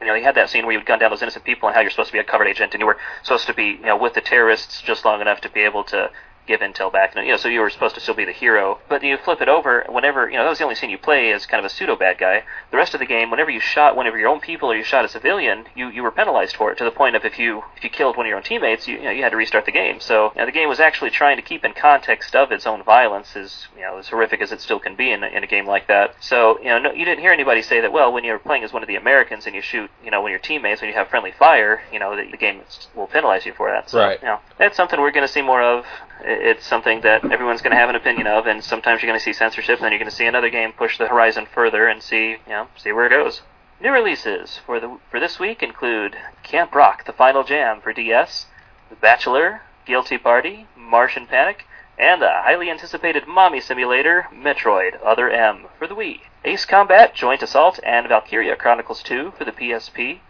you 0.00 0.06
know, 0.06 0.14
you 0.14 0.24
had 0.24 0.34
that 0.36 0.48
scene 0.48 0.64
where 0.64 0.72
you 0.72 0.78
would 0.78 0.86
gun 0.86 0.98
down 0.98 1.10
those 1.10 1.22
innocent 1.22 1.44
people 1.44 1.68
and 1.68 1.74
how 1.74 1.82
you're 1.82 1.90
supposed 1.90 2.08
to 2.08 2.12
be 2.14 2.18
a 2.18 2.24
covered 2.24 2.46
agent 2.46 2.72
and 2.72 2.80
you 2.80 2.86
were 2.86 2.96
supposed 3.22 3.46
to 3.46 3.54
be, 3.54 3.64
you 3.64 3.82
know, 3.82 3.96
with 3.96 4.14
the 4.14 4.20
terrorists 4.20 4.80
just 4.80 5.04
long 5.04 5.20
enough 5.20 5.40
to 5.42 5.50
be 5.50 5.60
able 5.60 5.84
to 5.84 6.10
give 6.50 6.60
intel 6.60 6.92
back. 6.92 7.14
And, 7.14 7.24
you 7.24 7.32
know, 7.32 7.38
so 7.38 7.48
you 7.48 7.60
were 7.60 7.70
supposed 7.70 7.94
to 7.94 8.00
still 8.00 8.14
be 8.14 8.24
the 8.24 8.32
hero. 8.32 8.78
But 8.88 9.02
you 9.02 9.16
flip 9.16 9.40
it 9.40 9.48
over 9.48 9.86
whenever, 9.88 10.28
you 10.28 10.36
know, 10.36 10.44
that 10.44 10.50
was 10.50 10.58
the 10.58 10.64
only 10.64 10.74
scene 10.74 10.90
you 10.90 10.98
play 10.98 11.32
as 11.32 11.46
kind 11.46 11.64
of 11.64 11.64
a 11.64 11.72
pseudo 11.74 11.96
bad 11.96 12.18
guy. 12.18 12.42
The 12.70 12.76
rest 12.76 12.94
of 12.94 13.00
the 13.00 13.06
game, 13.06 13.30
whenever 13.30 13.50
you 13.50 13.60
shot 13.60 13.96
one 13.96 14.06
of 14.06 14.14
your 14.16 14.28
own 14.28 14.40
people 14.40 14.70
or 14.70 14.76
you 14.76 14.84
shot 14.84 15.04
a 15.04 15.08
civilian, 15.08 15.66
you, 15.74 15.88
you 15.88 16.02
were 16.02 16.10
penalized 16.10 16.56
for 16.56 16.72
it 16.72 16.78
to 16.78 16.84
the 16.84 16.90
point 16.90 17.16
of 17.16 17.24
if 17.24 17.38
you 17.38 17.62
if 17.76 17.84
you 17.84 17.90
killed 17.90 18.16
one 18.16 18.26
of 18.26 18.28
your 18.28 18.36
own 18.36 18.42
teammates, 18.42 18.86
you, 18.88 18.96
you 18.96 19.04
know, 19.04 19.10
you 19.10 19.22
had 19.22 19.30
to 19.30 19.36
restart 19.36 19.64
the 19.64 19.72
game. 19.72 20.00
So 20.00 20.32
you 20.34 20.40
know, 20.40 20.46
the 20.46 20.52
game 20.52 20.68
was 20.68 20.80
actually 20.80 21.10
trying 21.10 21.36
to 21.36 21.42
keep 21.42 21.64
in 21.64 21.72
context 21.72 22.34
of 22.34 22.52
its 22.52 22.66
own 22.66 22.82
violence, 22.82 23.36
as 23.36 23.66
you 23.76 23.82
know, 23.82 23.98
as 23.98 24.08
horrific 24.08 24.42
as 24.42 24.52
it 24.52 24.60
still 24.60 24.78
can 24.78 24.96
be 24.96 25.10
in, 25.10 25.22
in 25.24 25.44
a 25.44 25.46
game 25.46 25.66
like 25.66 25.86
that. 25.88 26.14
So 26.20 26.58
you 26.58 26.66
know, 26.66 26.78
no, 26.78 26.92
you 26.92 27.04
didn't 27.04 27.20
hear 27.20 27.32
anybody 27.32 27.62
say 27.62 27.80
that. 27.80 27.92
Well, 27.92 28.12
when 28.12 28.24
you're 28.24 28.38
playing 28.38 28.64
as 28.64 28.72
one 28.72 28.82
of 28.82 28.88
the 28.88 28.96
Americans 28.96 29.46
and 29.46 29.54
you 29.54 29.62
shoot, 29.62 29.90
you 30.04 30.10
know, 30.10 30.20
when 30.22 30.30
your 30.30 30.40
teammates, 30.40 30.80
when 30.80 30.90
you 30.90 30.96
have 30.96 31.08
friendly 31.08 31.32
fire, 31.32 31.82
you 31.92 31.98
know, 31.98 32.16
the, 32.16 32.30
the 32.30 32.36
game 32.36 32.62
will 32.94 33.06
penalize 33.06 33.46
you 33.46 33.52
for 33.52 33.70
that. 33.70 33.88
So, 33.90 34.00
right. 34.00 34.20
You 34.20 34.26
know, 34.26 34.40
that's 34.58 34.76
something 34.76 35.00
we're 35.00 35.10
going 35.10 35.26
to 35.26 35.32
see 35.32 35.42
more 35.42 35.62
of. 35.62 35.84
It's 36.42 36.66
something 36.66 37.02
that 37.02 37.22
everyone's 37.30 37.60
going 37.60 37.72
to 37.72 37.76
have 37.76 37.90
an 37.90 37.96
opinion 37.96 38.26
of, 38.26 38.46
and 38.46 38.64
sometimes 38.64 39.02
you're 39.02 39.10
going 39.10 39.18
to 39.18 39.22
see 39.22 39.34
censorship, 39.34 39.76
and 39.76 39.84
then 39.84 39.92
you're 39.92 39.98
going 39.98 40.10
to 40.10 40.16
see 40.16 40.24
another 40.24 40.48
game 40.48 40.72
push 40.72 40.96
the 40.96 41.06
horizon 41.06 41.46
further 41.46 41.86
and 41.86 42.02
see, 42.02 42.30
you 42.30 42.38
know, 42.48 42.68
see 42.76 42.92
where 42.92 43.04
it 43.04 43.10
goes. 43.10 43.42
New 43.78 43.92
releases 43.92 44.58
for 44.64 44.80
the 44.80 44.98
for 45.10 45.20
this 45.20 45.38
week 45.38 45.62
include 45.62 46.16
Camp 46.42 46.74
Rock: 46.74 47.04
The 47.04 47.12
Final 47.12 47.44
Jam 47.44 47.82
for 47.82 47.92
DS, 47.92 48.46
The 48.88 48.96
Bachelor, 48.96 49.62
Guilty 49.84 50.16
Party, 50.16 50.66
Martian 50.74 51.26
Panic, 51.26 51.66
and 51.98 52.22
the 52.22 52.30
highly 52.30 52.70
anticipated 52.70 53.26
mommy 53.26 53.60
simulator, 53.60 54.26
Metroid 54.32 54.98
Other 55.04 55.28
M 55.28 55.66
for 55.78 55.86
the 55.86 55.94
Wii. 55.94 56.20
Ace 56.46 56.64
Combat 56.64 57.14
Joint 57.14 57.42
Assault 57.42 57.78
and 57.82 58.08
Valkyria 58.08 58.56
Chronicles 58.56 59.02
2 59.02 59.34
for 59.36 59.44
the 59.44 59.52
PSP, 59.52 60.20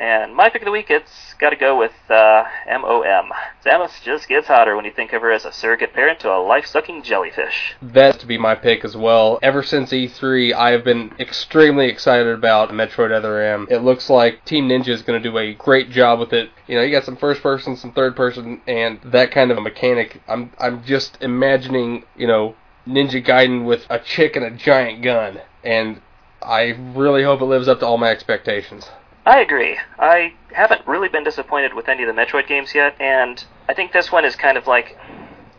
And 0.00 0.34
my 0.34 0.48
pick 0.48 0.62
of 0.62 0.64
the 0.64 0.72
week, 0.72 0.86
it's 0.88 1.34
got 1.34 1.50
to 1.50 1.56
go 1.56 1.78
with 1.78 1.92
uh, 2.08 2.44
MOM. 2.66 3.32
Samus 3.62 4.02
just 4.02 4.28
gets 4.28 4.46
hotter 4.46 4.74
when 4.74 4.86
you 4.86 4.90
think 4.90 5.12
of 5.12 5.20
her 5.20 5.30
as 5.30 5.44
a 5.44 5.52
surrogate 5.52 5.92
parent 5.92 6.20
to 6.20 6.34
a 6.34 6.40
life-sucking 6.40 7.02
jellyfish. 7.02 7.74
That's 7.82 8.16
to 8.16 8.26
be 8.26 8.38
my 8.38 8.54
pick 8.54 8.82
as 8.82 8.96
well. 8.96 9.38
Ever 9.42 9.62
since 9.62 9.90
E3, 9.90 10.54
I 10.54 10.70
have 10.70 10.84
been 10.84 11.12
extremely 11.20 11.88
excited 11.88 12.28
about 12.28 12.70
Metroid 12.70 13.12
Other 13.12 13.42
M. 13.42 13.66
It 13.70 13.82
looks 13.82 14.08
like 14.08 14.42
Team 14.46 14.70
Ninja 14.70 14.88
is 14.88 15.02
going 15.02 15.22
to 15.22 15.30
do 15.30 15.36
a 15.36 15.52
great 15.52 15.90
job 15.90 16.18
with 16.18 16.32
it. 16.32 16.48
You 16.66 16.76
know, 16.76 16.82
you 16.82 16.92
got 16.92 17.04
some 17.04 17.18
first 17.18 17.42
person, 17.42 17.76
some 17.76 17.92
third 17.92 18.16
person, 18.16 18.62
and 18.66 19.00
that 19.04 19.30
kind 19.32 19.50
of 19.50 19.58
a 19.58 19.60
mechanic. 19.60 20.22
I'm 20.26 20.50
I'm 20.58 20.82
just 20.82 21.18
imagining, 21.20 22.04
you 22.16 22.26
know, 22.26 22.54
Ninja 22.88 23.22
Gaiden 23.22 23.66
with 23.66 23.84
a 23.90 23.98
chick 23.98 24.34
and 24.34 24.46
a 24.46 24.50
giant 24.50 25.02
gun, 25.02 25.42
and 25.62 26.00
I 26.40 26.68
really 26.94 27.22
hope 27.22 27.42
it 27.42 27.44
lives 27.44 27.68
up 27.68 27.80
to 27.80 27.86
all 27.86 27.98
my 27.98 28.08
expectations. 28.08 28.88
I 29.26 29.40
agree. 29.40 29.78
I 29.98 30.32
haven't 30.52 30.86
really 30.86 31.08
been 31.08 31.24
disappointed 31.24 31.74
with 31.74 31.88
any 31.88 32.02
of 32.02 32.14
the 32.14 32.20
Metroid 32.20 32.46
games 32.46 32.74
yet, 32.74 32.96
and 32.98 33.42
I 33.68 33.74
think 33.74 33.92
this 33.92 34.10
one 34.10 34.24
is 34.24 34.34
kind 34.34 34.56
of 34.56 34.66
like, 34.66 34.98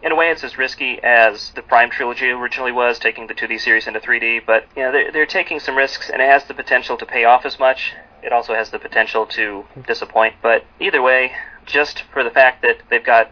in 0.01 0.11
a 0.11 0.15
way, 0.15 0.31
it's 0.31 0.43
as 0.43 0.57
risky 0.57 0.99
as 1.03 1.51
the 1.51 1.61
Prime 1.61 1.91
trilogy 1.91 2.29
originally 2.29 2.71
was, 2.71 2.97
taking 2.97 3.27
the 3.27 3.35
2D 3.35 3.59
series 3.59 3.85
into 3.87 3.99
3D. 3.99 4.45
But 4.45 4.65
you 4.75 4.83
know, 4.83 4.91
they're, 4.91 5.11
they're 5.11 5.25
taking 5.27 5.59
some 5.59 5.77
risks, 5.77 6.09
and 6.09 6.21
it 6.21 6.29
has 6.29 6.43
the 6.45 6.55
potential 6.55 6.97
to 6.97 7.05
pay 7.05 7.23
off 7.23 7.45
as 7.45 7.59
much. 7.59 7.93
It 8.23 8.33
also 8.33 8.55
has 8.55 8.71
the 8.71 8.79
potential 8.79 9.27
to 9.27 9.63
disappoint. 9.85 10.35
But 10.41 10.65
either 10.79 11.01
way, 11.01 11.33
just 11.65 12.03
for 12.11 12.23
the 12.23 12.31
fact 12.31 12.63
that 12.63 12.77
they've 12.89 13.03
got 13.03 13.29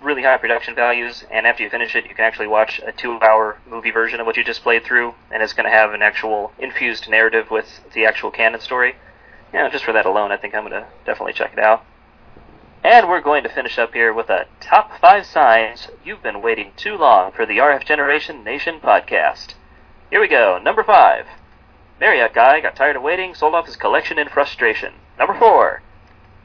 really 0.00 0.22
high 0.22 0.38
production 0.38 0.74
values, 0.74 1.24
and 1.30 1.46
after 1.46 1.62
you 1.62 1.70
finish 1.70 1.94
it, 1.94 2.04
you 2.04 2.14
can 2.14 2.24
actually 2.24 2.46
watch 2.48 2.80
a 2.84 2.92
two-hour 2.92 3.58
movie 3.68 3.90
version 3.90 4.20
of 4.20 4.26
what 4.26 4.38
you 4.38 4.44
just 4.44 4.62
played 4.62 4.84
through, 4.84 5.14
and 5.30 5.42
it's 5.42 5.52
going 5.52 5.64
to 5.64 5.70
have 5.70 5.92
an 5.92 6.00
actual 6.00 6.52
infused 6.58 7.10
narrative 7.10 7.50
with 7.50 7.66
the 7.92 8.06
actual 8.06 8.30
canon 8.30 8.60
story 8.60 8.94
you 9.52 9.58
know, 9.58 9.68
just 9.70 9.84
for 9.84 9.92
that 9.92 10.06
alone, 10.06 10.32
I 10.32 10.36
think 10.36 10.54
I'm 10.54 10.62
going 10.68 10.72
to 10.72 10.86
definitely 11.04 11.32
check 11.32 11.52
it 11.52 11.58
out. 11.58 11.84
And 12.84 13.08
we're 13.08 13.20
going 13.20 13.42
to 13.42 13.48
finish 13.48 13.78
up 13.78 13.94
here 13.94 14.12
with 14.12 14.30
a 14.30 14.46
top 14.60 15.00
five 15.00 15.26
signs 15.26 15.88
you've 16.04 16.22
been 16.22 16.42
waiting 16.42 16.72
too 16.76 16.96
long 16.96 17.32
for 17.32 17.44
the 17.44 17.58
RF 17.58 17.84
Generation 17.84 18.44
Nation 18.44 18.80
podcast. 18.80 19.54
Here 20.10 20.20
we 20.20 20.28
go. 20.28 20.60
Number 20.62 20.84
five. 20.84 21.26
Marriott 21.98 22.34
guy 22.34 22.60
got 22.60 22.76
tired 22.76 22.96
of 22.96 23.02
waiting, 23.02 23.34
sold 23.34 23.54
off 23.54 23.66
his 23.66 23.76
collection 23.76 24.18
in 24.18 24.28
frustration. 24.28 24.94
Number 25.18 25.36
four. 25.36 25.82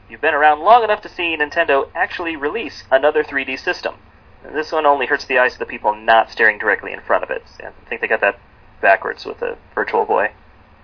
You've 0.08 0.20
been 0.20 0.34
around 0.34 0.60
long 0.60 0.82
enough 0.82 1.00
to 1.02 1.08
see 1.08 1.36
Nintendo 1.36 1.88
actually 1.94 2.36
release 2.36 2.84
another 2.90 3.22
3D 3.22 3.58
system. 3.58 3.94
This 4.42 4.72
one 4.72 4.84
only 4.84 5.06
hurts 5.06 5.24
the 5.24 5.38
eyes 5.38 5.52
of 5.52 5.58
the 5.60 5.66
people 5.66 5.94
not 5.94 6.30
staring 6.30 6.58
directly 6.58 6.92
in 6.92 7.00
front 7.00 7.22
of 7.22 7.30
it. 7.30 7.44
I 7.60 7.70
think 7.88 8.00
they 8.00 8.08
got 8.08 8.20
that 8.20 8.40
backwards 8.80 9.24
with 9.24 9.38
the 9.38 9.56
Virtual 9.74 10.04
Boy. 10.04 10.32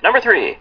Number 0.02 0.20
three. 0.20 0.58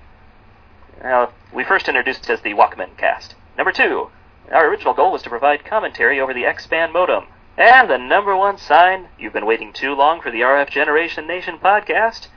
Now, 1.03 1.29
we 1.53 1.63
first 1.63 1.87
introduced 1.87 2.29
as 2.29 2.41
the 2.41 2.53
Walkman 2.53 2.97
cast. 2.97 3.35
Number 3.57 3.71
two, 3.71 4.09
our 4.51 4.67
original 4.67 4.93
goal 4.93 5.11
was 5.11 5.21
to 5.23 5.29
provide 5.29 5.65
commentary 5.65 6.19
over 6.19 6.33
the 6.33 6.45
X-Band 6.45 6.93
modem. 6.93 7.25
And 7.57 7.89
the 7.89 7.97
number 7.97 8.35
one 8.35 8.57
sign 8.57 9.09
you've 9.17 9.33
been 9.33 9.45
waiting 9.45 9.73
too 9.73 9.93
long 9.93 10.21
for 10.21 10.31
the 10.31 10.41
RF 10.41 10.69
Generation 10.69 11.25
Nation 11.27 11.57
podcast. 11.57 12.27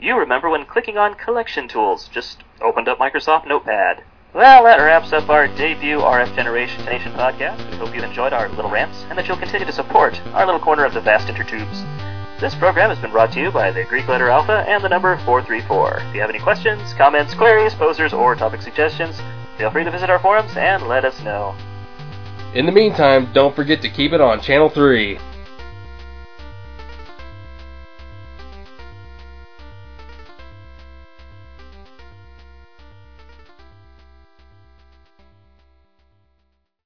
You 0.00 0.16
remember 0.16 0.48
when 0.48 0.64
clicking 0.64 0.96
on 0.96 1.14
collection 1.14 1.66
tools 1.68 2.08
just 2.08 2.44
opened 2.60 2.88
up 2.88 2.98
Microsoft 2.98 3.46
Notepad. 3.46 4.04
Well, 4.34 4.62
that 4.64 4.76
wraps 4.76 5.12
up 5.12 5.28
our 5.28 5.48
debut 5.48 5.98
RF 5.98 6.36
Generation 6.36 6.84
Nation 6.84 7.12
podcast. 7.12 7.70
We 7.70 7.76
hope 7.78 7.94
you've 7.94 8.04
enjoyed 8.04 8.32
our 8.32 8.48
little 8.50 8.70
rants 8.70 9.04
and 9.08 9.18
that 9.18 9.26
you'll 9.26 9.36
continue 9.36 9.66
to 9.66 9.72
support 9.72 10.20
our 10.34 10.46
little 10.46 10.60
corner 10.60 10.84
of 10.84 10.94
the 10.94 11.00
vast 11.00 11.28
intertubes. 11.28 12.07
This 12.40 12.54
program 12.54 12.90
has 12.90 13.00
been 13.00 13.10
brought 13.10 13.32
to 13.32 13.40
you 13.40 13.50
by 13.50 13.72
the 13.72 13.82
Greek 13.82 14.06
letter 14.06 14.28
Alpha 14.28 14.64
and 14.68 14.82
the 14.82 14.88
number 14.88 15.16
434. 15.24 15.98
If 15.98 16.14
you 16.14 16.20
have 16.20 16.30
any 16.30 16.38
questions, 16.38 16.94
comments, 16.94 17.34
queries, 17.34 17.74
posers, 17.74 18.12
or 18.12 18.36
topic 18.36 18.62
suggestions, 18.62 19.20
feel 19.56 19.72
free 19.72 19.82
to 19.82 19.90
visit 19.90 20.08
our 20.08 20.20
forums 20.20 20.56
and 20.56 20.86
let 20.86 21.04
us 21.04 21.20
know. 21.24 21.56
In 22.54 22.64
the 22.64 22.70
meantime, 22.70 23.32
don't 23.32 23.56
forget 23.56 23.82
to 23.82 23.90
keep 23.90 24.12
it 24.12 24.20
on 24.20 24.40
Channel 24.40 24.68
3. 24.68 25.18